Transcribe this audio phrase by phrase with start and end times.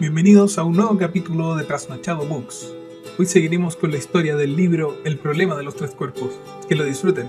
[0.00, 2.72] Bienvenidos a un nuevo capítulo de Trasnochado Books.
[3.18, 6.38] Hoy seguiremos con la historia del libro El problema de los tres cuerpos.
[6.68, 7.26] Que lo disfruten.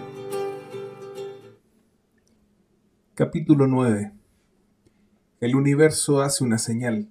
[3.16, 4.14] Capítulo 9
[5.40, 7.10] El universo hace una señal.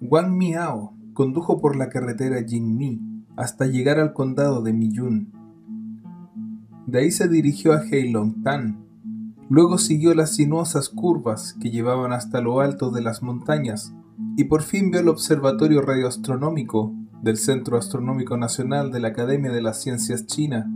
[0.00, 3.02] Wang Miao condujo por la carretera Jingmi
[3.36, 5.30] hasta llegar al condado de Miyun.
[6.86, 8.82] De ahí se dirigió a Heilongtan,
[9.52, 13.92] Luego siguió las sinuosas curvas que llevaban hasta lo alto de las montañas
[14.34, 19.60] y por fin vio el observatorio radioastronómico del Centro Astronómico Nacional de la Academia de
[19.60, 20.72] las Ciencias China.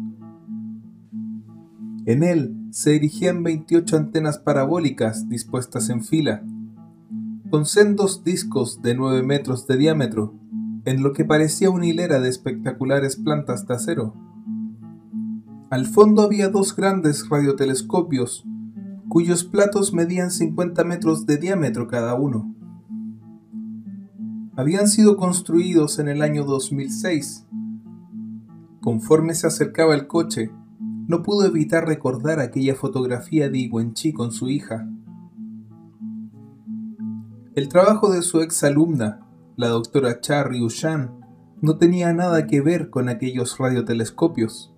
[2.05, 6.45] En él se erigían 28 antenas parabólicas dispuestas en fila,
[7.49, 10.35] con sendos discos de 9 metros de diámetro,
[10.85, 14.13] en lo que parecía una hilera de espectaculares plantas de acero.
[15.71, 18.45] Al fondo había dos grandes radiotelescopios
[19.17, 22.55] cuyos platos medían 50 metros de diámetro cada uno.
[24.55, 27.47] Habían sido construidos en el año 2006.
[28.83, 30.51] Conforme se acercaba el coche,
[31.09, 34.87] no pudo evitar recordar aquella fotografía de Chi con su hija.
[37.55, 41.25] El trabajo de su ex alumna, la doctora Cha Ryu-shan,
[41.63, 44.76] no tenía nada que ver con aquellos radiotelescopios.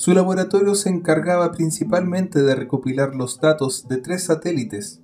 [0.00, 5.02] Su laboratorio se encargaba principalmente de recopilar los datos de tres satélites.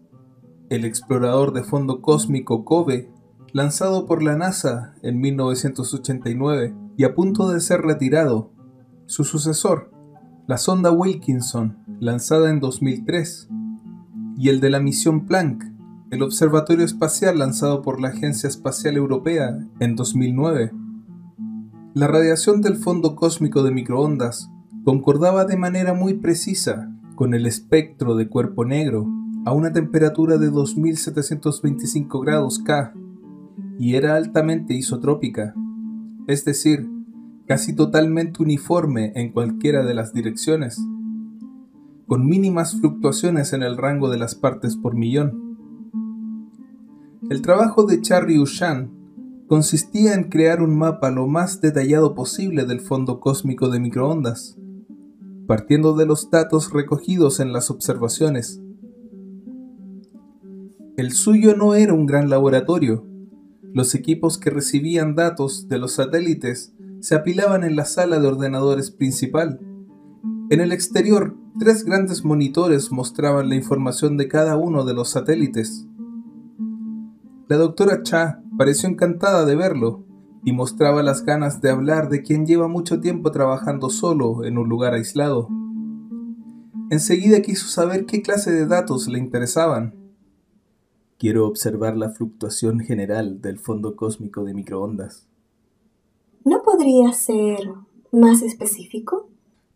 [0.71, 3.11] El explorador de fondo cósmico COBE,
[3.53, 8.53] lanzado por la NASA en 1989 y a punto de ser retirado.
[9.05, 9.91] Su sucesor,
[10.47, 13.51] la sonda Wilkinson, lanzada en 2003.
[14.39, 15.63] Y el de la misión Planck,
[16.11, 20.73] el observatorio espacial lanzado por la Agencia Espacial Europea en 2009.
[21.93, 24.51] La radiación del fondo cósmico de microondas
[24.87, 29.05] concordaba de manera muy precisa con el espectro de cuerpo negro
[29.45, 32.95] a una temperatura de 2725 grados K
[33.81, 35.57] y era altamente isotrópica,
[36.29, 36.89] es decir,
[37.49, 40.81] casi totalmente uniforme en cualquiera de las direcciones,
[42.07, 45.59] con mínimas fluctuaciones en el rango de las partes por millón.
[47.29, 48.93] El trabajo de Charlie Ushan
[49.49, 54.57] consistía en crear un mapa lo más detallado posible del fondo cósmico de microondas,
[55.47, 58.61] partiendo de los datos recogidos en las observaciones.
[60.97, 63.05] El suyo no era un gran laboratorio.
[63.75, 68.91] Los equipos que recibían datos de los satélites se apilaban en la sala de ordenadores
[68.91, 69.61] principal.
[70.49, 75.87] En el exterior, tres grandes monitores mostraban la información de cada uno de los satélites.
[77.49, 80.06] La doctora Cha pareció encantada de verlo
[80.47, 84.69] y mostraba las ganas de hablar de quien lleva mucho tiempo trabajando solo en un
[84.69, 85.49] lugar aislado.
[86.89, 89.97] Enseguida quiso saber qué clase de datos le interesaban.
[91.19, 95.27] Quiero observar la fluctuación general del fondo cósmico de microondas.
[96.45, 97.59] ¿No podría ser
[98.13, 99.29] más específico?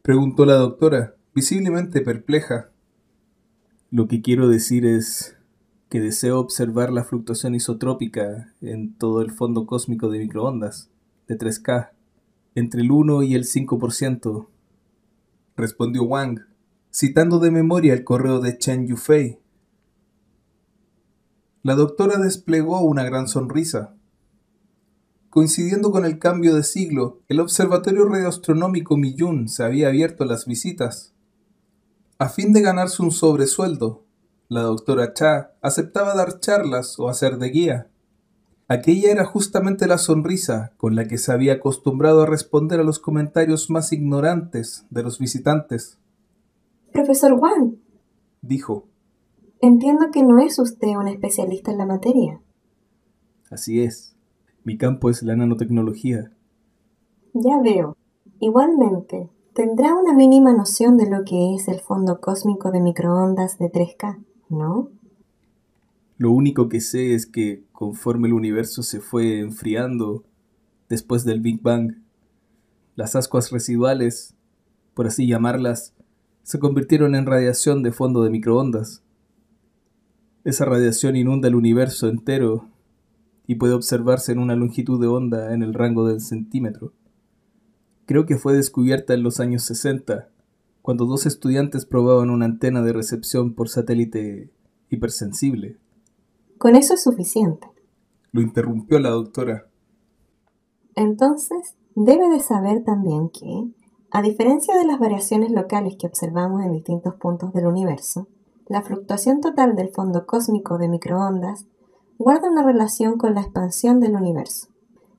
[0.02, 2.70] Preguntó la doctora, visiblemente perpleja.
[3.90, 5.36] Lo que quiero decir es
[5.90, 10.88] que deseo observar la fluctuación isotrópica en todo el fondo cósmico de microondas,
[11.26, 11.90] de 3K,
[12.54, 14.46] entre el 1 y el 5%,
[15.56, 16.46] respondió Wang,
[16.92, 19.40] citando de memoria el correo de Chen Yufei.
[21.64, 23.96] La doctora desplegó una gran sonrisa.
[25.28, 30.46] Coincidiendo con el cambio de siglo, el Observatorio Radioastronómico Miyun se había abierto a las
[30.46, 31.14] visitas.
[32.18, 34.04] A fin de ganarse un sobresueldo,
[34.50, 37.86] la doctora Cha aceptaba dar charlas o hacer de guía.
[38.66, 42.98] Aquella era justamente la sonrisa con la que se había acostumbrado a responder a los
[42.98, 46.00] comentarios más ignorantes de los visitantes.
[46.92, 47.76] Profesor Wang,
[48.42, 48.88] dijo.
[49.60, 52.40] Entiendo que no es usted un especialista en la materia.
[53.52, 54.16] Así es.
[54.64, 56.32] Mi campo es la nanotecnología.
[57.34, 57.96] Ya veo.
[58.40, 63.70] Igualmente, tendrá una mínima noción de lo que es el fondo cósmico de microondas de
[63.70, 64.24] 3K.
[64.50, 64.90] ¿No?
[66.18, 70.24] Lo único que sé es que conforme el universo se fue enfriando
[70.88, 71.94] después del Big Bang,
[72.94, 74.34] las ascuas residuales,
[74.92, 75.94] por así llamarlas,
[76.42, 79.02] se convirtieron en radiación de fondo de microondas.
[80.44, 82.68] Esa radiación inunda el universo entero
[83.46, 86.92] y puede observarse en una longitud de onda en el rango del centímetro.
[88.06, 90.28] Creo que fue descubierta en los años 60
[90.82, 94.50] cuando dos estudiantes probaban una antena de recepción por satélite
[94.88, 95.76] hipersensible.
[96.58, 97.68] Con eso es suficiente.
[98.32, 99.66] Lo interrumpió la doctora.
[100.94, 103.70] Entonces, debe de saber también que,
[104.10, 108.28] a diferencia de las variaciones locales que observamos en distintos puntos del universo,
[108.66, 111.66] la fluctuación total del fondo cósmico de microondas
[112.18, 114.68] guarda una relación con la expansión del universo.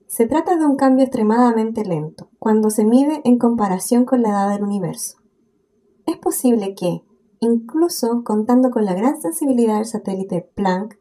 [0.06, 4.50] Se trata de un cambio extremadamente lento, cuando se mide en comparación con la edad
[4.50, 5.21] del universo.
[6.06, 7.02] Es posible que,
[7.40, 10.98] incluso contando con la gran sensibilidad del satélite Planck,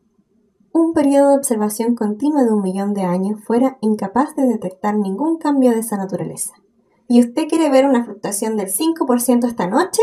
[0.74, 5.38] un periodo de observación continua de un millón de años fuera incapaz de detectar ningún
[5.38, 6.54] cambio de esa naturaleza.
[7.08, 10.02] ¿Y usted quiere ver una fluctuación del 5% esta noche?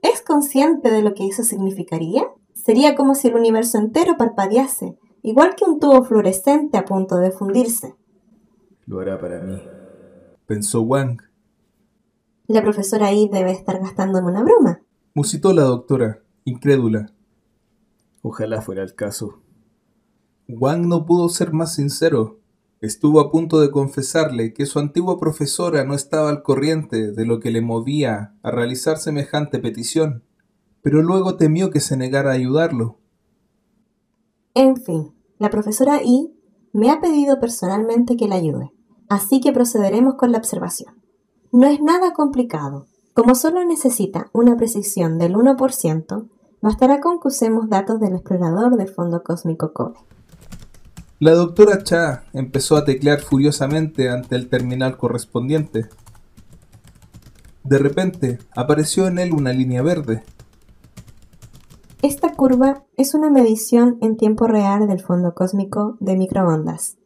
[0.00, 2.24] ¿Es consciente de lo que eso significaría?
[2.54, 7.30] Sería como si el universo entero parpadease, igual que un tubo fluorescente a punto de
[7.30, 7.94] fundirse.
[8.86, 9.60] Lo hará para mí,
[10.46, 11.29] pensó Wang.
[12.52, 14.82] La profesora ahí debe estar gastándome una broma.
[15.14, 17.12] Musitó la doctora, incrédula.
[18.22, 19.40] Ojalá fuera el caso.
[20.48, 22.40] Wang no pudo ser más sincero.
[22.80, 27.38] Estuvo a punto de confesarle que su antigua profesora no estaba al corriente de lo
[27.38, 30.24] que le movía a realizar semejante petición,
[30.82, 32.98] pero luego temió que se negara a ayudarlo.
[34.54, 36.34] En fin, la profesora I
[36.72, 38.72] me ha pedido personalmente que la ayude,
[39.08, 40.99] así que procederemos con la observación.
[41.52, 42.86] No es nada complicado.
[43.12, 46.28] Como solo necesita una precisión del 1%,
[46.62, 49.98] bastará con que usemos datos del explorador del fondo cósmico Kobe.
[51.18, 55.86] La doctora Cha empezó a teclear furiosamente ante el terminal correspondiente.
[57.64, 60.22] De repente apareció en él una línea verde.
[62.00, 66.96] Esta curva es una medición en tiempo real del fondo cósmico de microondas.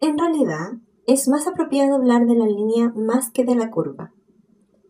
[0.00, 0.72] En realidad,
[1.06, 4.12] es más apropiado hablar de la línea más que de la curva.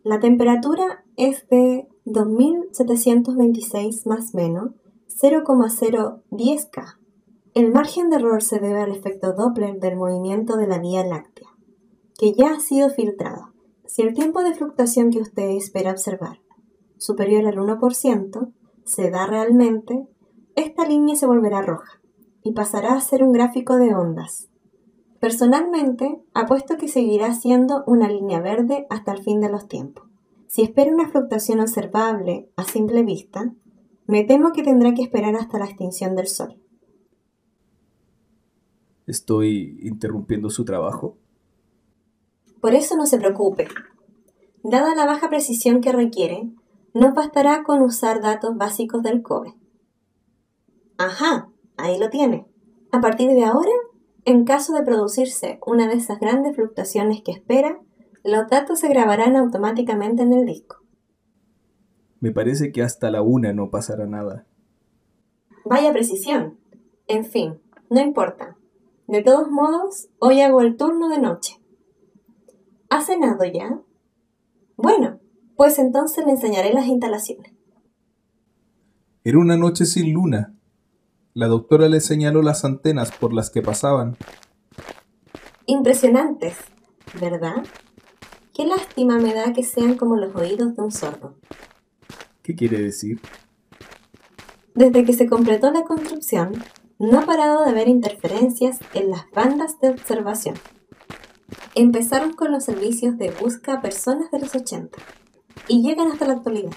[0.03, 4.71] La temperatura es de 2726 más menos
[5.07, 6.99] 0,010 K.
[7.53, 11.49] El margen de error se debe al efecto Doppler del movimiento de la Vía Láctea,
[12.17, 13.53] que ya ha sido filtrado.
[13.85, 16.39] Si el tiempo de fluctuación que usted espera observar
[16.97, 18.51] superior al 1%
[18.85, 20.07] se da realmente,
[20.55, 22.01] esta línea se volverá roja
[22.43, 24.49] y pasará a ser un gráfico de ondas.
[25.23, 30.05] Personalmente, apuesto que seguirá siendo una línea verde hasta el fin de los tiempos.
[30.47, 33.53] Si espera una fluctuación observable a simple vista,
[34.05, 36.59] me temo que tendrá que esperar hasta la extinción del Sol.
[39.07, 41.15] ¿Estoy interrumpiendo su trabajo?
[42.59, 43.69] Por eso no se preocupe.
[44.61, 46.49] Dada la baja precisión que requiere,
[46.93, 49.55] no bastará con usar datos básicos del COBE.
[50.97, 52.45] Ajá, ahí lo tiene.
[52.91, 53.71] A partir de ahora,
[54.25, 57.79] en caso de producirse una de esas grandes fluctuaciones que espera,
[58.23, 60.77] los datos se grabarán automáticamente en el disco.
[62.19, 64.45] Me parece que hasta la una no pasará nada.
[65.65, 66.57] Vaya precisión.
[67.07, 67.59] En fin,
[67.89, 68.55] no importa.
[69.07, 71.59] De todos modos, hoy hago el turno de noche.
[72.89, 73.81] ¿Ha cenado ya?
[74.77, 75.19] Bueno,
[75.57, 77.53] pues entonces le enseñaré las instalaciones.
[79.25, 80.55] Era una noche sin luna.
[81.35, 84.17] La doctora le señaló las antenas por las que pasaban.
[85.65, 86.57] Impresionantes,
[87.19, 87.65] ¿verdad?
[88.53, 91.33] Qué lástima me da que sean como los oídos de un sordo.
[92.43, 93.19] ¿Qué quiere decir?
[94.75, 96.53] Desde que se completó la construcción,
[96.99, 100.55] no ha parado de haber interferencias en las bandas de observación.
[101.73, 104.99] Empezaron con los servicios de busca a personas de los 80
[105.67, 106.73] y llegan hasta la actualidad.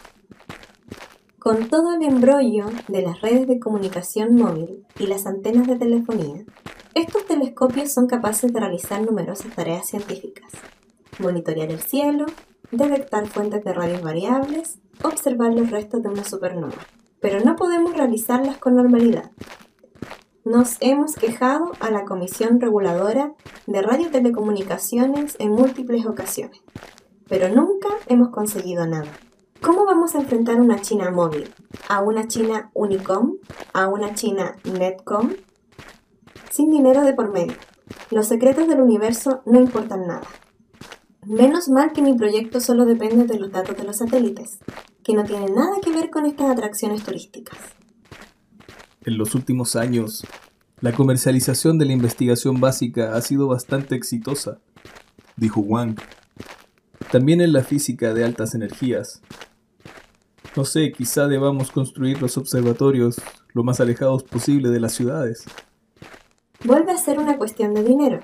[1.46, 6.44] Con todo el embrollo de las redes de comunicación móvil y las antenas de telefonía,
[6.92, 10.50] estos telescopios son capaces de realizar numerosas tareas científicas.
[11.20, 12.26] Monitorear el cielo,
[12.72, 16.74] detectar fuentes de radios variables, observar los restos de una supernova.
[17.20, 19.30] Pero no podemos realizarlas con normalidad,
[20.44, 23.34] nos hemos quejado a la Comisión Reguladora
[23.68, 26.60] de Radiotelecomunicaciones en múltiples ocasiones,
[27.28, 29.12] pero nunca hemos conseguido nada.
[29.66, 31.52] ¿Cómo vamos a enfrentar una China móvil?
[31.88, 33.38] ¿A una China Unicom?
[33.72, 35.32] ¿A una China Netcom?
[36.52, 37.56] Sin dinero de por medio.
[38.12, 40.22] Los secretos del universo no importan nada.
[41.24, 44.60] Menos mal que mi proyecto solo depende de los datos de los satélites,
[45.02, 47.58] que no tienen nada que ver con estas atracciones turísticas.
[49.04, 50.24] En los últimos años,
[50.80, 54.60] la comercialización de la investigación básica ha sido bastante exitosa,
[55.36, 55.96] dijo Wang.
[57.10, 59.22] También en la física de altas energías.
[60.56, 63.20] No sé, quizá debamos construir los observatorios
[63.52, 65.44] lo más alejados posible de las ciudades.
[66.64, 68.20] Vuelve a ser una cuestión de dinero.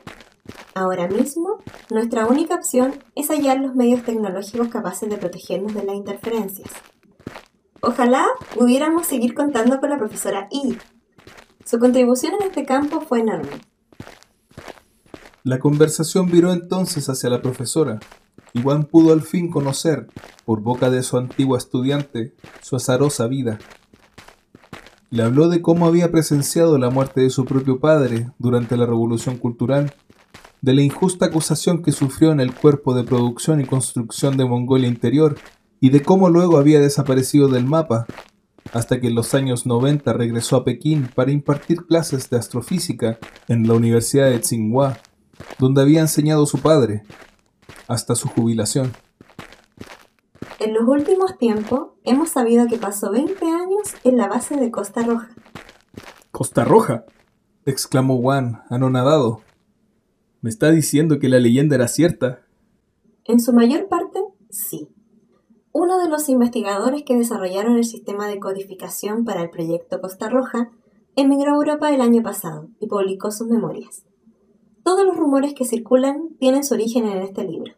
[0.74, 1.58] Ahora mismo,
[1.90, 6.70] nuestra única opción es hallar los medios tecnológicos capaces de protegernos de las interferencias.
[7.82, 8.24] Ojalá
[8.54, 10.78] pudiéramos seguir contando con la profesora I.
[11.66, 13.60] Su contribución en este campo fue enorme.
[15.44, 18.00] La conversación viró entonces hacia la profesora,
[18.54, 20.08] y Juan pudo al fin conocer,
[20.44, 23.58] por boca de su antigua estudiante, su azarosa vida.
[25.10, 29.36] Le habló de cómo había presenciado la muerte de su propio padre durante la Revolución
[29.36, 29.94] Cultural,
[30.62, 34.88] de la injusta acusación que sufrió en el cuerpo de producción y construcción de Mongolia
[34.88, 35.36] Interior
[35.80, 38.06] y de cómo luego había desaparecido del mapa,
[38.72, 43.18] hasta que en los años 90 regresó a Pekín para impartir clases de astrofísica
[43.48, 44.98] en la Universidad de Tsinghua,
[45.58, 47.02] donde había enseñado su padre,
[47.88, 48.92] hasta su jubilación.
[50.58, 55.02] En los últimos tiempos hemos sabido que pasó 20 años en la base de Costa
[55.02, 55.30] Roja.
[56.30, 57.04] ¿Costa Roja?
[57.64, 59.40] exclamó Juan, anonadado.
[60.40, 62.42] ¿Me está diciendo que la leyenda era cierta?
[63.24, 64.20] En su mayor parte,
[64.50, 64.88] sí.
[65.72, 70.70] Uno de los investigadores que desarrollaron el sistema de codificación para el proyecto Costa Roja
[71.16, 74.04] emigró a Europa el año pasado y publicó sus memorias.
[74.82, 77.74] Todos los rumores que circulan tienen su origen en este libro,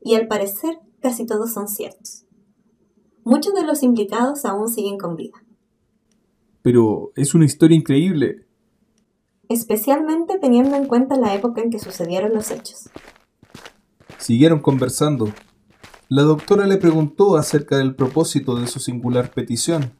[0.00, 2.24] y al parecer casi todos son ciertos.
[3.24, 5.44] Muchos de los implicados aún siguen con vida.
[6.62, 8.46] Pero es una historia increíble.
[9.48, 12.88] Especialmente teniendo en cuenta la época en que sucedieron los hechos.
[14.18, 15.28] Siguieron conversando.
[16.08, 19.92] La doctora le preguntó acerca del propósito de su singular petición,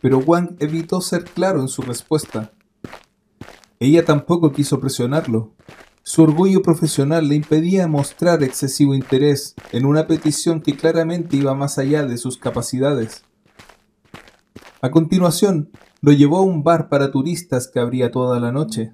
[0.00, 2.52] pero Wang evitó ser claro en su respuesta.
[3.80, 5.52] Ella tampoco quiso presionarlo,
[6.08, 11.76] su orgullo profesional le impedía mostrar excesivo interés en una petición que claramente iba más
[11.76, 13.24] allá de sus capacidades.
[14.80, 15.68] A continuación,
[16.00, 18.90] lo llevó a un bar para turistas que abría toda la noche,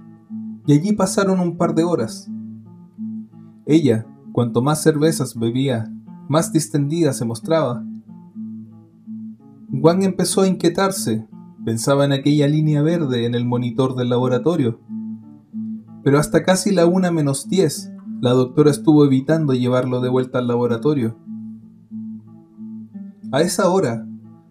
[0.67, 2.29] y allí pasaron un par de horas.
[3.65, 5.89] Ella, cuanto más cervezas bebía,
[6.29, 7.85] más distendida se mostraba.
[9.71, 11.29] Wang empezó a inquietarse,
[11.65, 14.81] pensaba en aquella línea verde en el monitor del laboratorio
[16.05, 20.47] pero hasta casi la una menos diez, la doctora estuvo evitando llevarlo de vuelta al
[20.47, 21.19] laboratorio.
[23.33, 24.07] A esa hora,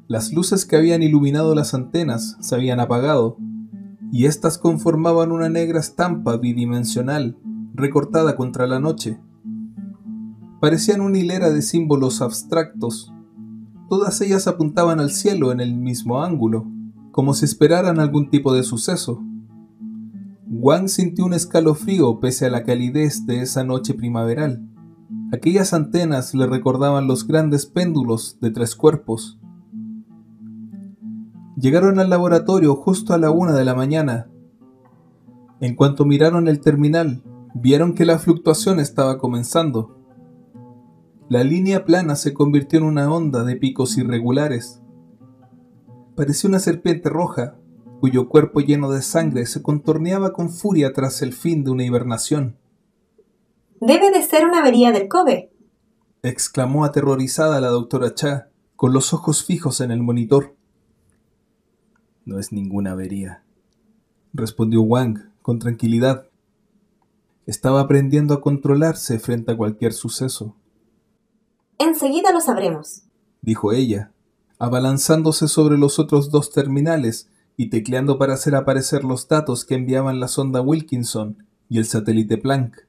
[0.08, 3.38] las luces que habían iluminado las antenas se habían apagado,
[4.12, 7.38] y éstas conformaban una negra estampa bidimensional
[7.74, 9.20] recortada contra la noche.
[10.60, 13.14] Parecían una hilera de símbolos abstractos.
[13.90, 16.68] Todas ellas apuntaban al cielo en el mismo ángulo,
[17.12, 19.24] como si esperaran algún tipo de suceso.
[20.48, 24.68] Wang sintió un escalofrío pese a la calidez de esa noche primaveral.
[25.32, 29.40] Aquellas antenas le recordaban los grandes péndulos de tres cuerpos.
[31.56, 34.30] Llegaron al laboratorio justo a la una de la mañana.
[35.62, 37.24] En cuanto miraron el terminal,
[37.56, 39.98] vieron que la fluctuación estaba comenzando.
[41.30, 44.82] La línea plana se convirtió en una onda de picos irregulares.
[46.16, 47.56] Parecía una serpiente roja,
[48.04, 52.58] cuyo cuerpo lleno de sangre se contorneaba con furia tras el fin de una hibernación.
[53.80, 55.54] Debe de ser una avería del Kobe,
[56.22, 60.54] exclamó aterrorizada la doctora Cha, con los ojos fijos en el monitor.
[62.26, 63.46] No es ninguna avería,
[64.34, 66.28] respondió Wang con tranquilidad.
[67.46, 70.58] Estaba aprendiendo a controlarse frente a cualquier suceso.
[71.78, 73.04] Enseguida lo sabremos,
[73.42, 74.12] dijo ella,
[74.60, 80.20] abalanzándose sobre los otros dos terminales y tecleando para hacer aparecer los datos que enviaban
[80.20, 81.38] la sonda Wilkinson
[81.70, 82.88] y el satélite Planck.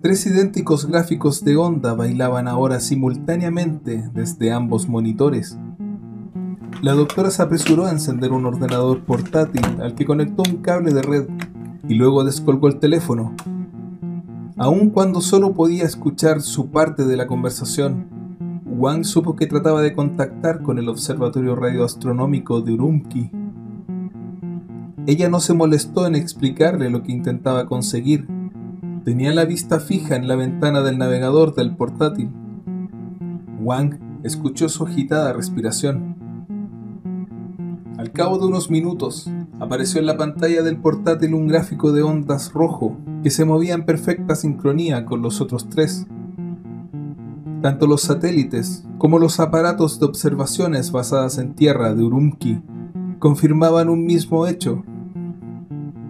[0.00, 5.58] Tres idénticos gráficos de onda bailaban ahora simultáneamente desde ambos monitores.
[6.82, 11.02] La doctora se apresuró a encender un ordenador portátil al que conectó un cable de
[11.02, 11.28] red
[11.88, 13.34] y luego descolgó el teléfono.
[14.56, 18.17] Aun cuando solo podía escuchar su parte de la conversación,
[18.78, 23.28] Wang supo que trataba de contactar con el Observatorio Radioastronómico de Urumqi.
[25.04, 28.28] Ella no se molestó en explicarle lo que intentaba conseguir.
[29.04, 32.30] Tenía la vista fija en la ventana del navegador del portátil.
[33.60, 36.14] Wang escuchó su agitada respiración.
[37.96, 42.52] Al cabo de unos minutos, apareció en la pantalla del portátil un gráfico de ondas
[42.52, 46.06] rojo que se movía en perfecta sincronía con los otros tres.
[47.62, 52.62] Tanto los satélites como los aparatos de observaciones basadas en tierra de Urumqi
[53.18, 54.84] confirmaban un mismo hecho.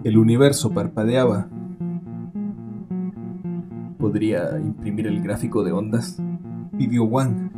[0.03, 1.47] El universo parpadeaba.
[3.97, 6.21] ¿Podría imprimir el gráfico de ondas?
[6.77, 7.51] pidió Wang.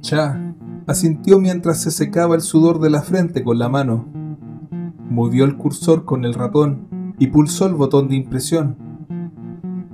[0.00, 0.54] Cha
[0.86, 4.06] asintió mientras se secaba el sudor de la frente con la mano.
[5.08, 8.83] Movió el cursor con el ratón y pulsó el botón de impresión.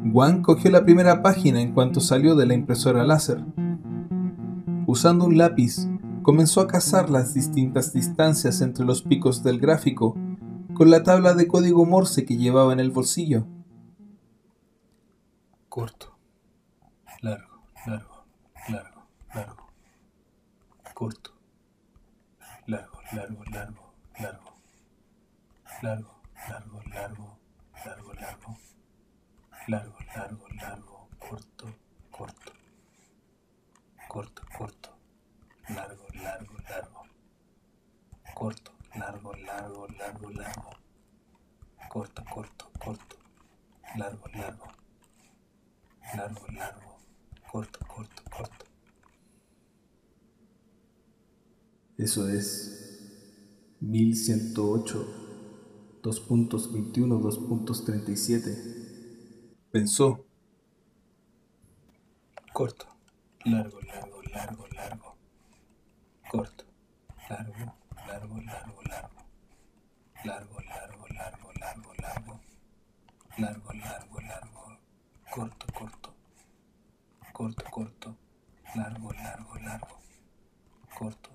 [0.02, 3.44] Wang cogió la primera página en cuanto salió de la impresora láser.
[4.86, 5.88] Usando un lápiz,
[6.22, 10.16] comenzó a cazar las distintas distancias entre los picos del gráfico
[10.74, 13.46] con la tabla de código Morse que llevaba en el bolsillo.
[15.68, 16.16] Corto,
[17.20, 18.24] largo, largo,
[18.68, 19.66] largo, largo.
[20.94, 21.30] Corto,
[22.66, 24.50] largo, largo, largo, largo.
[25.82, 27.38] Largo, largo, largo,
[27.84, 28.59] largo, largo
[29.68, 31.66] largo, largo, largo, corto,
[32.10, 32.52] corto,
[34.08, 34.90] corto, corto,
[35.68, 37.02] largo, largo, largo,
[38.34, 40.70] corto, largo, largo, largo, largo,
[41.88, 43.16] corto, corto, corto,
[43.96, 44.66] largo, largo,
[46.16, 46.98] largo, largo,
[47.50, 48.64] corto, corto, corto.
[51.98, 55.06] Eso es 1108,
[56.02, 58.79] 2.21, 2.37.
[59.70, 60.24] Pensó.
[62.52, 62.86] Corto,
[63.44, 65.16] largo, largo, largo, largo.
[66.28, 66.64] Corto,
[67.28, 67.74] largo,
[68.08, 69.22] largo, largo, largo.
[70.24, 72.40] Largo, largo, largo, largo, largo.
[73.38, 74.78] Largo, largo, largo.
[75.30, 76.14] Corto, corto.
[77.32, 78.16] Corto, corto.
[78.74, 79.98] Largo, largo, largo.
[80.98, 81.30] Corto,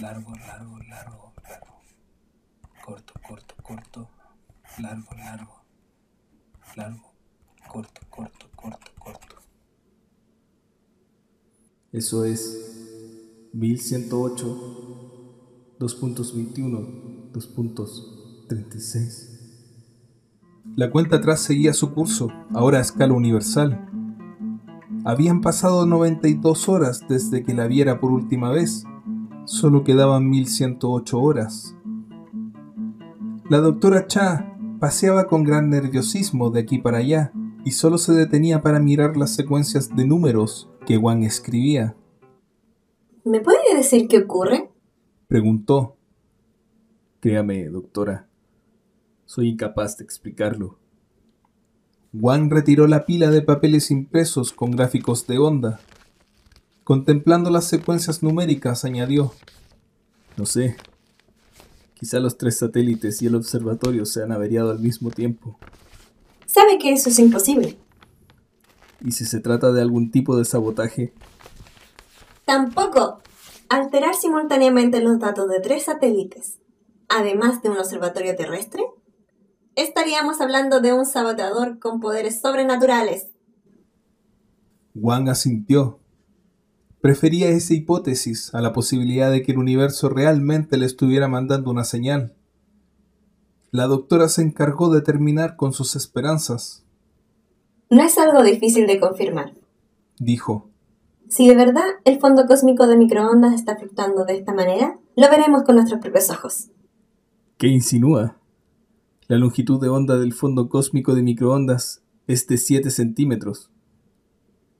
[0.00, 1.80] largo, largo, largo, largo.
[2.84, 4.08] Corto, corto, corto.
[4.78, 5.64] Largo, largo.
[6.76, 7.09] Largo,
[7.70, 9.36] corto, corto, corto, corto.
[11.92, 19.38] Eso es 1108, 2.21, 2.36.
[20.74, 23.86] La cuenta atrás seguía su curso, ahora a escala universal.
[25.04, 28.82] Habían pasado 92 horas desde que la viera por última vez.
[29.44, 31.76] Solo quedaban 1108 horas.
[33.48, 37.32] La doctora Cha paseaba con gran nerviosismo de aquí para allá
[37.64, 41.94] y solo se detenía para mirar las secuencias de números que Wang escribía.
[43.24, 44.70] ¿Me puede decir qué ocurre?
[45.28, 45.96] Preguntó.
[47.20, 48.28] Créame, doctora,
[49.26, 50.78] soy incapaz de explicarlo.
[52.12, 55.80] Wang retiró la pila de papeles impresos con gráficos de onda.
[56.82, 59.32] Contemplando las secuencias numéricas, añadió.
[60.36, 60.76] No sé.
[61.94, 65.58] Quizá los tres satélites y el observatorio se han averiado al mismo tiempo.
[66.52, 67.78] Sabe que eso es imposible.
[69.04, 71.14] ¿Y si se trata de algún tipo de sabotaje?
[72.44, 73.20] Tampoco.
[73.68, 76.58] Alterar simultáneamente los datos de tres satélites,
[77.08, 78.82] además de un observatorio terrestre,
[79.76, 83.28] estaríamos hablando de un saboteador con poderes sobrenaturales.
[84.96, 86.00] Wang asintió.
[87.00, 91.84] Prefería esa hipótesis a la posibilidad de que el universo realmente le estuviera mandando una
[91.84, 92.34] señal.
[93.72, 96.84] La doctora se encargó de terminar con sus esperanzas.
[97.88, 99.54] No es algo difícil de confirmar,
[100.18, 100.68] dijo.
[101.28, 105.62] Si de verdad el fondo cósmico de microondas está fluctuando de esta manera, lo veremos
[105.62, 106.70] con nuestros propios ojos.
[107.58, 108.36] ¿Qué insinúa?
[109.28, 113.70] La longitud de onda del fondo cósmico de microondas es de 7 centímetros.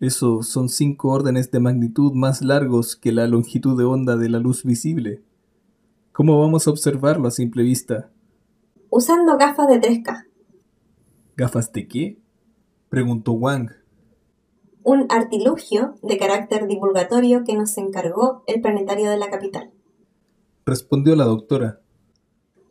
[0.00, 4.40] Eso son 5 órdenes de magnitud más largos que la longitud de onda de la
[4.40, 5.22] luz visible.
[6.10, 8.10] ¿Cómo vamos a observarlo a simple vista?
[8.92, 10.26] Usando gafas de 3K.
[11.36, 12.18] ¿Gafas de qué?
[12.88, 13.70] preguntó Wang.
[14.82, 19.70] Un artilugio de carácter divulgatorio que nos encargó el planetario de la capital.
[20.66, 21.78] Respondió la doctora.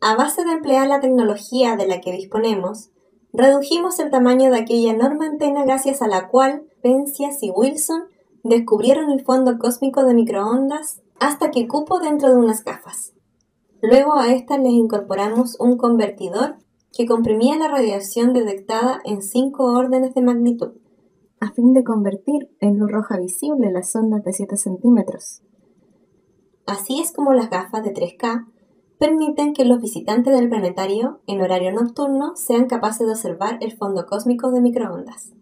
[0.02, 2.90] A base de emplear la tecnología de la que disponemos,
[3.32, 8.04] redujimos el tamaño de aquella enorme antena gracias a la cual Penzias y Wilson
[8.44, 13.14] descubrieron el fondo cósmico de microondas hasta que cupo dentro de unas gafas.
[13.82, 16.56] Luego a estas les incorporamos un convertidor
[16.92, 20.72] que comprimía la radiación detectada en cinco órdenes de magnitud,
[21.40, 25.42] a fin de convertir en luz roja visible las ondas de 7 centímetros.
[26.66, 28.46] Así es como las gafas de 3K
[28.98, 34.04] permiten que los visitantes del planetario en horario nocturno sean capaces de observar el fondo
[34.04, 35.32] cósmico de microondas.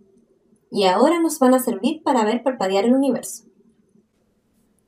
[0.70, 3.44] Y ahora nos van a servir para ver parpadear el universo.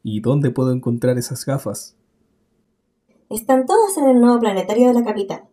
[0.04, 1.96] ¿Y dónde puedo encontrar esas gafas?
[3.30, 5.44] Están todas en el nuevo planetario de la capital.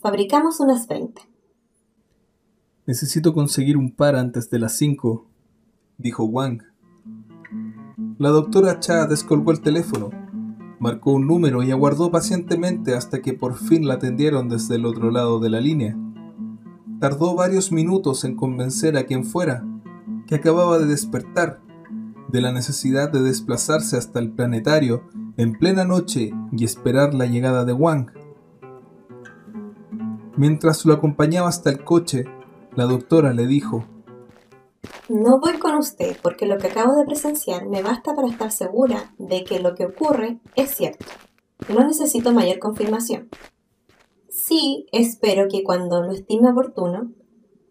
[0.00, 1.22] Fabricamos unas 20.
[2.86, 5.26] Necesito conseguir un par antes de las 5,
[5.96, 6.62] dijo Wang.
[8.18, 10.10] La doctora Cha descolgó el teléfono
[10.80, 15.10] Marcó un número y aguardó pacientemente hasta que por fin la atendieron desde el otro
[15.10, 15.94] lado de la línea.
[17.00, 19.62] Tardó varios minutos en convencer a quien fuera,
[20.26, 21.60] que acababa de despertar,
[22.28, 25.04] de la necesidad de desplazarse hasta el planetario
[25.40, 28.10] en plena noche y esperar la llegada de Wang.
[30.36, 32.26] Mientras lo acompañaba hasta el coche,
[32.76, 33.86] la doctora le dijo,
[35.08, 39.14] no voy con usted porque lo que acabo de presenciar me basta para estar segura
[39.16, 41.06] de que lo que ocurre es cierto.
[41.70, 43.30] No necesito mayor confirmación.
[44.28, 47.12] Sí, espero que cuando lo estime oportuno,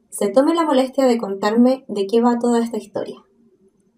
[0.10, 3.24] se tome la molestia de contarme de qué va toda esta historia.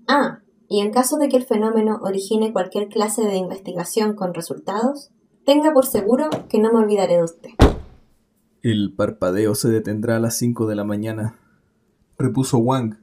[0.10, 5.12] Ah, y en caso de que el fenómeno origine cualquier clase de investigación con resultados,
[5.46, 7.50] Tenga por seguro que no me olvidaré de usted.
[8.62, 11.40] El parpadeo se detendrá a las cinco de la mañana,
[12.20, 12.98] repuso Wang,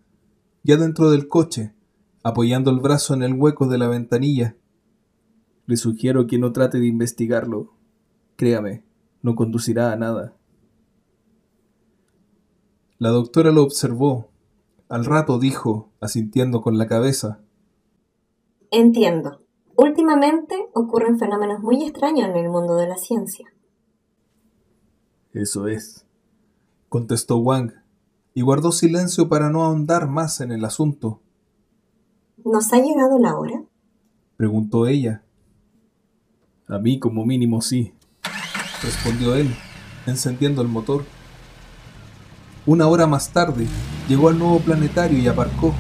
[0.63, 1.75] ya dentro del coche,
[2.23, 4.57] apoyando el brazo en el hueco de la ventanilla.
[5.67, 7.75] Le sugiero que no trate de investigarlo.
[8.37, 8.85] Créame,
[9.21, 10.37] no conducirá a nada.
[12.99, 14.31] La doctora lo observó.
[14.89, 17.41] Al rato dijo, asintiendo con la cabeza.
[18.71, 19.41] Entiendo.
[19.77, 23.47] Últimamente ocurren fenómenos muy extraños en el mundo de la ciencia.
[25.33, 26.05] Eso es,
[26.89, 27.73] contestó Wang,
[28.35, 31.21] y guardó silencio para no ahondar más en el asunto.
[32.45, 33.63] ¿Nos ha llegado la hora?
[34.37, 35.23] preguntó ella.
[36.67, 37.95] A mí como mínimo sí,
[38.83, 39.55] respondió él,
[40.07, 41.05] encendiendo el motor.
[42.67, 43.67] Una hora más tarde,
[44.09, 45.73] llegó al nuevo planetario y aparcó.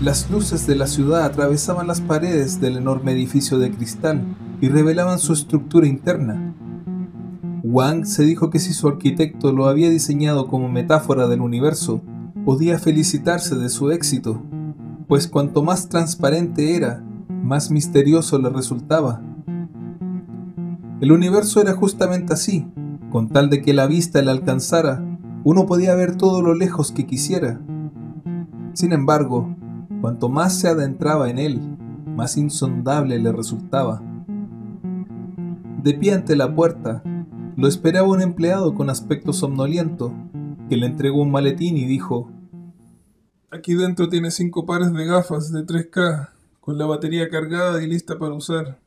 [0.00, 4.22] Las luces de la ciudad atravesaban las paredes del enorme edificio de cristal
[4.60, 6.54] y revelaban su estructura interna.
[7.64, 12.00] Wang se dijo que si su arquitecto lo había diseñado como metáfora del universo,
[12.44, 14.40] podía felicitarse de su éxito,
[15.08, 17.02] pues cuanto más transparente era,
[17.42, 19.20] más misterioso le resultaba.
[21.00, 22.68] El universo era justamente así,
[23.10, 25.04] con tal de que la vista le alcanzara,
[25.42, 27.60] uno podía ver todo lo lejos que quisiera.
[28.74, 29.56] Sin embargo,
[30.00, 31.60] cuanto más se adentraba en él,
[32.06, 34.02] más insondable le resultaba.
[35.82, 37.02] De pie ante la puerta,
[37.56, 40.12] lo esperaba un empleado con aspecto somnoliento,
[40.68, 42.30] que le entregó un maletín y dijo,
[43.50, 46.30] Aquí dentro tiene cinco pares de gafas de 3K,
[46.60, 48.78] con la batería cargada y lista para usar.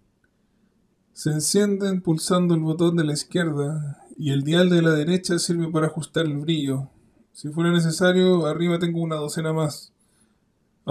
[1.13, 5.67] Se encienden pulsando el botón de la izquierda y el dial de la derecha sirve
[5.71, 6.89] para ajustar el brillo.
[7.33, 9.93] Si fuera necesario, arriba tengo una docena más.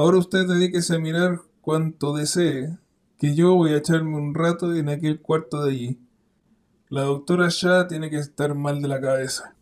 [0.01, 2.79] Ahora usted dedíquese a mirar cuanto desee,
[3.19, 5.99] que yo voy a echarme un rato en aquel cuarto de allí.
[6.89, 9.55] La doctora ya tiene que estar mal de la cabeza.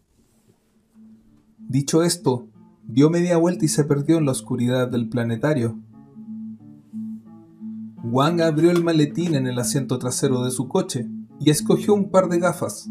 [1.58, 2.46] Dicho esto,
[2.84, 5.76] dio media vuelta y se perdió en la oscuridad del planetario.
[8.04, 11.08] Wang abrió el maletín en el asiento trasero de su coche
[11.40, 12.88] y escogió un par de gafas,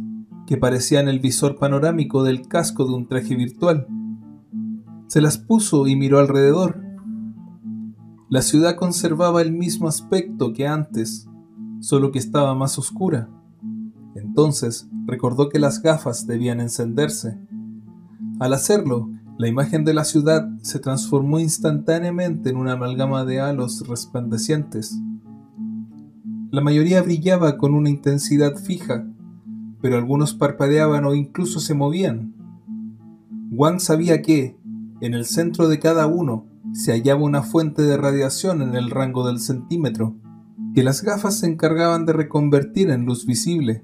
[0.48, 3.88] que parecían el visor panorámico del casco de un traje virtual.
[5.08, 6.87] Se las puso y miró alrededor.
[8.30, 11.30] La ciudad conservaba el mismo aspecto que antes,
[11.80, 13.30] solo que estaba más oscura.
[14.16, 17.40] Entonces recordó que las gafas debían encenderse.
[18.42, 23.88] Al hacerlo, la imagen de la ciudad se transformó instantáneamente en una amalgama de halos
[23.88, 25.00] resplandecientes.
[26.52, 29.08] La mayoría brillaba con una intensidad fija,
[29.82, 32.34] pero algunos parpadeaban o incluso se movían.
[33.52, 34.58] Wang sabía que,
[35.00, 39.26] en el centro de cada uno, se hallaba una fuente de radiación en el rango
[39.26, 40.16] del centímetro,
[40.74, 43.84] que las gafas se encargaban de reconvertir en luz visible.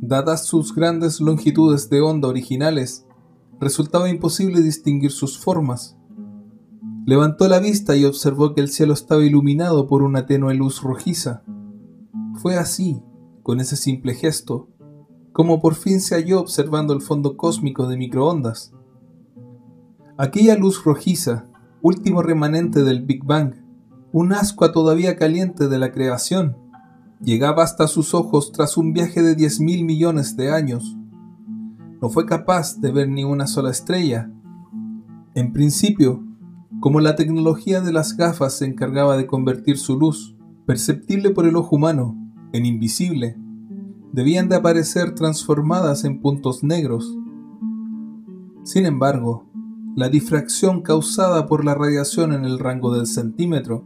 [0.00, 3.06] Dadas sus grandes longitudes de onda originales,
[3.60, 5.96] resultaba imposible distinguir sus formas.
[7.04, 11.42] Levantó la vista y observó que el cielo estaba iluminado por una tenue luz rojiza.
[12.36, 13.02] Fue así,
[13.42, 14.68] con ese simple gesto,
[15.32, 18.72] como por fin se halló observando el fondo cósmico de microondas.
[20.22, 21.46] Aquella luz rojiza,
[21.80, 23.54] último remanente del Big Bang,
[24.12, 26.56] un ascua todavía caliente de la creación,
[27.20, 30.96] llegaba hasta sus ojos tras un viaje de diez mil millones de años.
[32.00, 34.30] No fue capaz de ver ni una sola estrella.
[35.34, 36.24] En principio,
[36.78, 41.56] como la tecnología de las gafas se encargaba de convertir su luz, perceptible por el
[41.56, 42.16] ojo humano,
[42.52, 43.36] en invisible,
[44.12, 47.18] debían de aparecer transformadas en puntos negros.
[48.62, 49.50] Sin embargo,
[49.94, 53.84] la difracción causada por la radiación en el rango del centímetro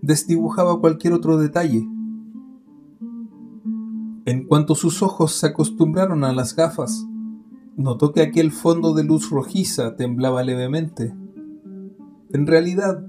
[0.00, 1.86] desdibujaba cualquier otro detalle.
[4.24, 7.06] En cuanto sus ojos se acostumbraron a las gafas,
[7.76, 11.14] notó que aquel fondo de luz rojiza temblaba levemente.
[12.30, 13.06] En realidad,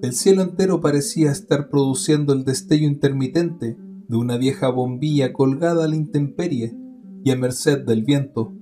[0.00, 3.76] el cielo entero parecía estar produciendo el destello intermitente
[4.08, 6.76] de una vieja bombilla colgada a la intemperie
[7.24, 8.54] y a merced del viento.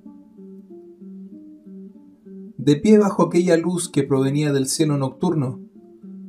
[2.64, 5.60] De pie bajo aquella luz que provenía del cielo nocturno,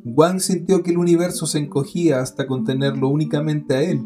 [0.03, 4.03] Wang sintió que el universo se encogía hasta contenerlo únicamente a él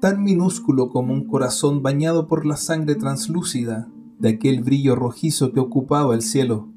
[0.00, 5.60] tan minúsculo como un corazón bañado por la sangre translúcida de aquel brillo rojizo que
[5.60, 6.68] ocupaba el cielo.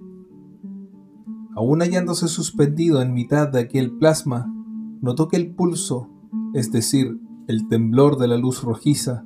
[1.55, 4.53] Aún hallándose suspendido en mitad de aquel plasma,
[5.01, 6.09] notó que el pulso,
[6.53, 9.25] es decir, el temblor de la luz rojiza,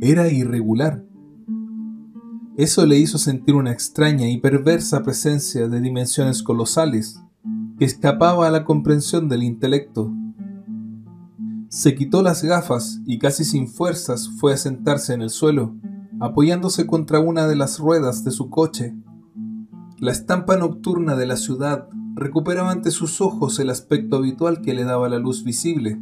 [0.00, 1.04] era irregular.
[2.56, 7.18] Eso le hizo sentir una extraña y perversa presencia de dimensiones colosales
[7.78, 10.12] que escapaba a la comprensión del intelecto
[11.70, 15.74] Se quitó las gafas y casi sin fuerzas fue a sentarse en el suelo,
[16.20, 18.94] apoyándose contra una de las ruedas de su coche.
[19.98, 24.84] La estampa nocturna de la ciudad recuperaba ante sus ojos el aspecto habitual que le
[24.84, 25.98] daba la luz visible,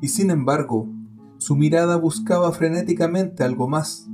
[0.00, 0.88] y sin embargo,
[1.36, 4.09] su mirada buscaba frenéticamente algo más.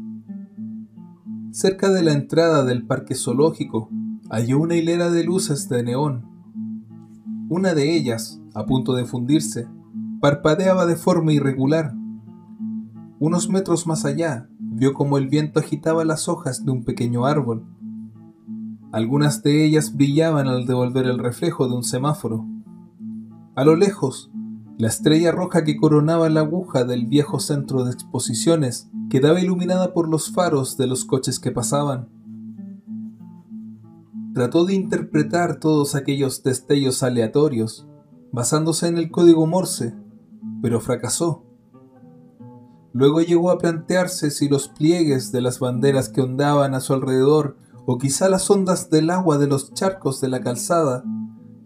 [1.56, 3.88] Cerca de la entrada del parque zoológico
[4.28, 6.26] halló una hilera de luces de neón.
[7.48, 9.66] Una de ellas, a punto de fundirse,
[10.20, 11.94] parpadeaba de forma irregular.
[13.18, 17.64] Unos metros más allá, vio como el viento agitaba las hojas de un pequeño árbol.
[18.92, 22.44] Algunas de ellas brillaban al devolver el reflejo de un semáforo.
[23.54, 24.30] A lo lejos,
[24.78, 30.08] la estrella roja que coronaba la aguja del viejo centro de exposiciones quedaba iluminada por
[30.08, 32.08] los faros de los coches que pasaban.
[34.34, 37.86] Trató de interpretar todos aquellos destellos aleatorios,
[38.32, 39.94] basándose en el código Morse,
[40.60, 41.42] pero fracasó.
[42.92, 47.56] Luego llegó a plantearse si los pliegues de las banderas que ondaban a su alrededor
[47.86, 51.02] o quizá las ondas del agua de los charcos de la calzada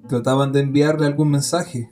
[0.06, 1.90] trataban de enviarle algún mensaje.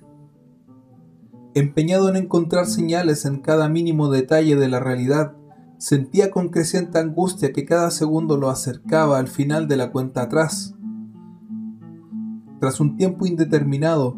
[1.58, 5.34] Empeñado en encontrar señales en cada mínimo detalle de la realidad,
[5.76, 10.76] sentía con creciente angustia que cada segundo lo acercaba al final de la cuenta atrás.
[12.60, 14.16] Tras un tiempo indeterminado,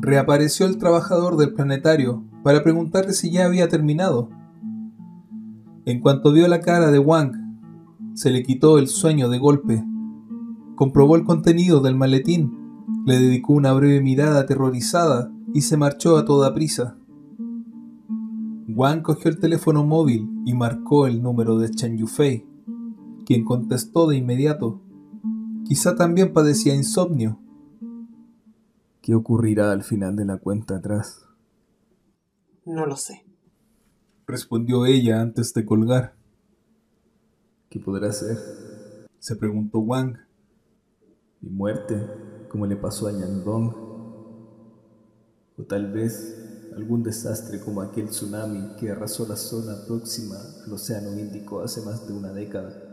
[0.00, 4.30] reapareció el trabajador del planetario para preguntarle si ya había terminado.
[5.84, 7.32] En cuanto vio la cara de Wang,
[8.14, 9.84] se le quitó el sueño de golpe.
[10.74, 12.58] Comprobó el contenido del maletín,
[13.06, 16.96] le dedicó una breve mirada aterrorizada y se marchó a toda prisa.
[18.68, 22.46] Wang cogió el teléfono móvil y marcó el número de Chen Yufei,
[23.26, 24.80] quien contestó de inmediato.
[25.64, 27.38] Quizá también padecía insomnio
[29.02, 31.26] ¿Qué ocurrirá al final de la cuenta atrás?
[32.64, 33.26] No lo sé.
[34.28, 36.14] Respondió ella antes de colgar.
[37.68, 38.38] ¿Qué podrá ser?
[39.18, 40.18] Se preguntó Wang.
[41.40, 42.00] Mi muerte,
[42.48, 43.91] como le pasó a Yangdong.
[45.58, 51.12] O tal vez algún desastre como aquel tsunami que arrasó la zona próxima al Océano
[51.18, 52.92] Índico hace más de una década.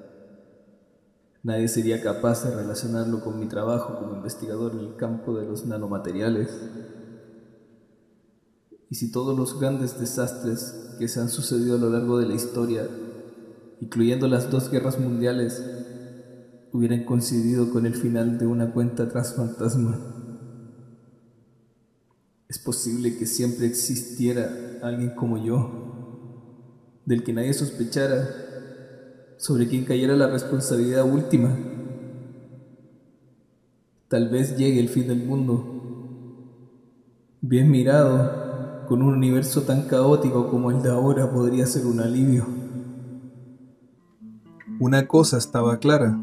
[1.42, 5.66] Nadie sería capaz de relacionarlo con mi trabajo como investigador en el campo de los
[5.66, 6.50] nanomateriales.
[8.90, 12.34] Y si todos los grandes desastres que se han sucedido a lo largo de la
[12.34, 12.88] historia,
[13.80, 15.64] incluyendo las dos guerras mundiales,
[16.74, 20.19] hubieran coincidido con el final de una cuenta tras fantasma,
[22.50, 25.70] es posible que siempre existiera alguien como yo,
[27.06, 28.28] del que nadie sospechara
[29.38, 31.56] sobre quien cayera la responsabilidad última.
[34.08, 35.76] Tal vez llegue el fin del mundo.
[37.42, 42.48] Bien mirado, con un universo tan caótico como el de ahora podría ser un alivio.
[44.80, 46.20] Una cosa estaba clara.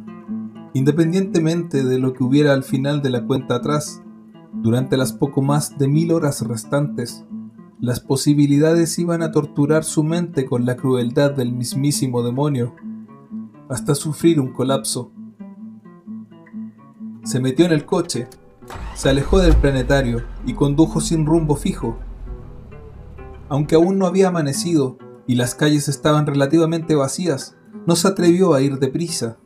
[0.74, 4.02] Independientemente de lo que hubiera al final de la cuenta atrás,
[4.62, 7.24] durante las poco más de mil horas restantes,
[7.78, 12.74] las posibilidades iban a torturar su mente con la crueldad del mismísimo demonio
[13.68, 15.12] hasta sufrir un colapso.
[17.24, 18.28] Se metió en el coche,
[18.94, 21.98] se alejó del planetario y condujo sin rumbo fijo.
[23.48, 28.62] Aunque aún no había amanecido y las calles estaban relativamente vacías, no se atrevió a
[28.62, 29.36] ir deprisa.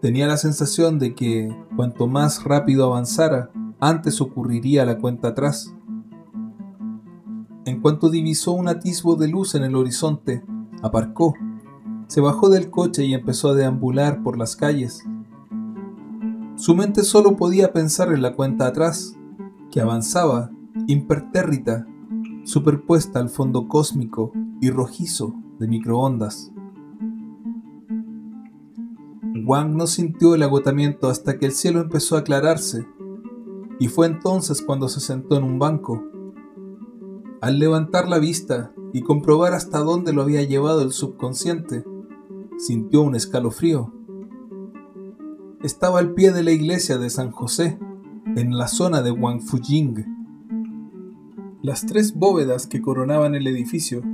[0.00, 3.50] Tenía la sensación de que cuanto más rápido avanzara,
[3.82, 5.74] antes ocurriría la cuenta atrás.
[7.66, 10.42] En cuanto divisó un atisbo de luz en el horizonte,
[10.82, 11.34] aparcó
[12.12, 15.02] se bajó del coche y empezó a deambular por las calles.
[16.56, 19.16] Su mente solo podía pensar en la cuenta atrás,
[19.70, 20.50] que avanzaba,
[20.88, 21.86] impertérrita,
[22.44, 26.52] superpuesta al fondo cósmico y rojizo de microondas.
[29.46, 32.86] Wang no sintió el agotamiento hasta que el cielo empezó a aclararse,
[33.82, 36.04] y fue entonces cuando se sentó en un banco.
[37.40, 41.82] Al levantar la vista y comprobar hasta dónde lo había llevado el subconsciente,
[42.58, 43.92] sintió un escalofrío.
[45.64, 47.76] Estaba al pie de la iglesia de San José,
[48.36, 50.06] en la zona de Wangfujing.
[51.60, 54.04] Las tres bóvedas que coronaban el edificio,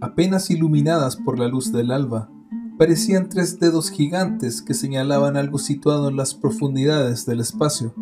[0.00, 2.30] apenas iluminadas por la luz del alba,
[2.78, 7.92] parecían tres dedos gigantes que señalaban algo situado en las profundidades del espacio.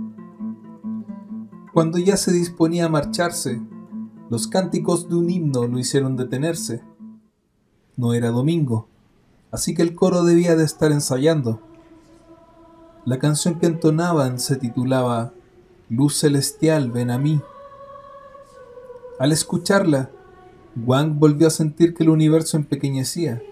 [1.76, 3.60] Cuando ya se disponía a marcharse,
[4.30, 6.82] los cánticos de un himno lo hicieron detenerse.
[7.98, 8.88] No era domingo,
[9.50, 11.60] así que el coro debía de estar ensayando.
[13.04, 15.34] La canción que entonaban se titulaba
[15.90, 17.42] Luz celestial, ven a mí.
[19.18, 20.08] Al escucharla,
[20.82, 23.42] Wang volvió a sentir que el universo empequeñecía.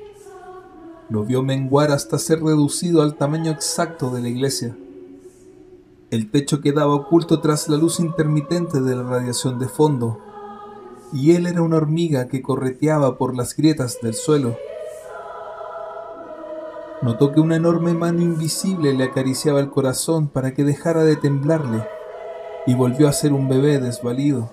[1.11, 4.75] Lo vio menguar hasta ser reducido al tamaño exacto de la iglesia.
[6.11, 10.19] El techo quedaba oculto tras la luz intermitente de la radiación de fondo,
[11.13, 14.57] y él era una hormiga que correteaba por las grietas del suelo.
[17.03, 21.85] Notó que una enorme mano invisible le acariciaba el corazón para que dejara de temblarle,
[22.67, 24.51] y volvió a ser un bebé desvalido.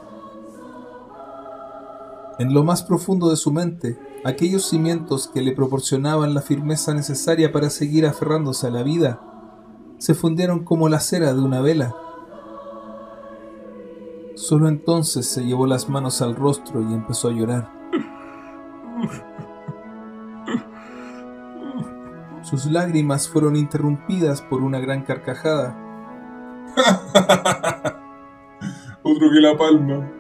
[2.40, 7.52] En lo más profundo de su mente, aquellos cimientos que le proporcionaban la firmeza necesaria
[7.52, 9.31] para seguir aferrándose a la vida
[10.02, 11.96] se fundieron como la cera de una vela.
[14.34, 17.70] Solo entonces se llevó las manos al rostro y empezó a llorar.
[22.42, 25.78] Sus lágrimas fueron interrumpidas por una gran carcajada.
[29.04, 30.12] Otro que la palma.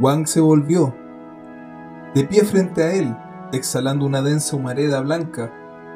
[0.00, 0.94] Wang se volvió.
[2.14, 3.14] De pie frente a él,
[3.52, 5.52] exhalando una densa humareda blanca,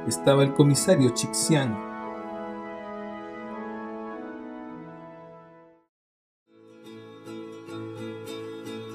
[0.07, 1.88] estaba el comisario Chixiang.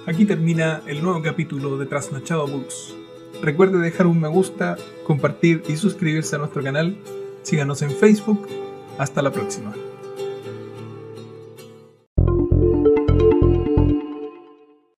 [0.06, 2.94] Aquí termina el nuevo capítulo de Trasnochado Books.
[3.42, 6.98] Recuerde dejar un me gusta, compartir y suscribirse a nuestro canal.
[7.42, 8.46] Síganos en Facebook.
[8.98, 9.74] Hasta la próxima.